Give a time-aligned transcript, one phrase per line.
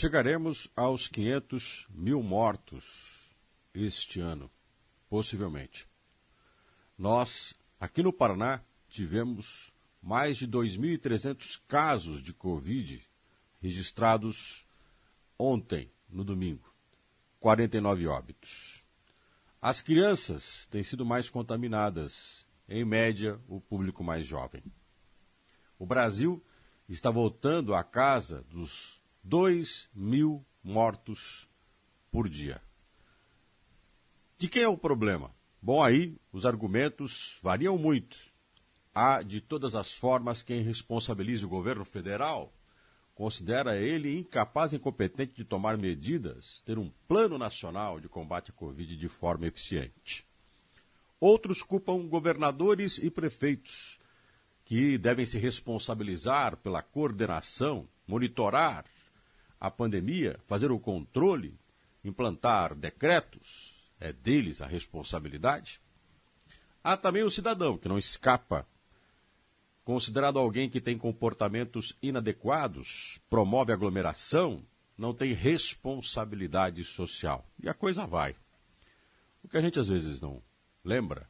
[0.00, 3.30] Chegaremos aos 500 mil mortos
[3.74, 4.50] este ano,
[5.10, 5.86] possivelmente.
[6.96, 13.06] Nós, aqui no Paraná, tivemos mais de 2.300 casos de Covid
[13.60, 14.66] registrados
[15.38, 16.72] ontem, no domingo.
[17.38, 18.82] 49 óbitos.
[19.60, 24.62] As crianças têm sido mais contaminadas, em média, o público mais jovem.
[25.78, 26.42] O Brasil
[26.88, 31.48] está voltando à casa dos 2 mil mortos
[32.10, 32.60] por dia.
[34.38, 35.34] De quem é o problema?
[35.60, 38.16] Bom, aí os argumentos variam muito.
[38.94, 42.52] Há, de todas as formas, quem responsabilize o governo federal
[43.14, 48.54] considera ele incapaz e incompetente de tomar medidas, ter um plano nacional de combate à
[48.54, 50.26] Covid de forma eficiente.
[51.20, 54.00] Outros culpam governadores e prefeitos,
[54.64, 58.86] que devem se responsabilizar pela coordenação, monitorar
[59.60, 61.54] a pandemia, fazer o controle,
[62.02, 65.80] implantar decretos, é deles a responsabilidade.
[66.82, 68.66] Há também o cidadão, que não escapa.
[69.84, 74.64] Considerado alguém que tem comportamentos inadequados, promove aglomeração,
[74.96, 77.46] não tem responsabilidade social.
[77.62, 78.34] E a coisa vai.
[79.42, 80.42] O que a gente às vezes não
[80.82, 81.28] lembra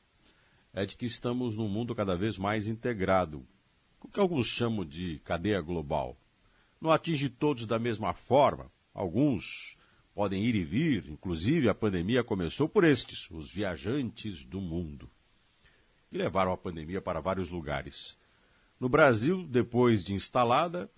[0.73, 3.45] é de que estamos num mundo cada vez mais integrado,
[4.01, 6.17] o que alguns chamam de cadeia global
[6.81, 8.71] não atinge todos da mesma forma.
[8.95, 9.77] Alguns
[10.15, 15.11] podem ir e vir, inclusive a pandemia começou por estes, os viajantes do mundo,
[16.09, 18.19] que levaram a pandemia para vários lugares.
[18.79, 20.91] No Brasil, depois de instalada,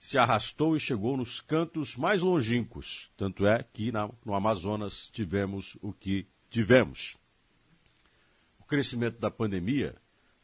[0.00, 3.10] se arrastou e chegou nos cantos mais longínquos.
[3.16, 7.16] Tanto é que na, no Amazonas tivemos o que tivemos.
[8.58, 9.96] O crescimento da pandemia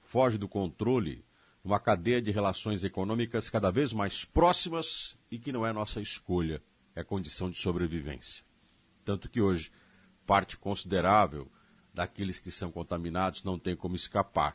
[0.02, 1.24] foge do controle
[1.64, 6.62] uma cadeia de relações econômicas cada vez mais próximas e que não é nossa escolha,
[6.94, 8.44] é condição de sobrevivência.
[9.02, 9.72] Tanto que hoje,
[10.26, 11.50] parte considerável
[11.92, 14.54] daqueles que são contaminados não tem como escapar.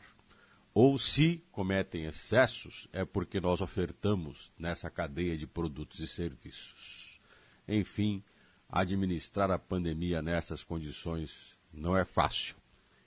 [0.72, 7.18] Ou se cometem excessos, é porque nós ofertamos nessa cadeia de produtos e serviços.
[7.66, 8.22] Enfim,
[8.68, 12.54] administrar a pandemia nessas condições não é fácil.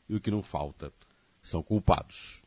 [0.09, 0.91] E o que não falta
[1.41, 2.42] são culpados.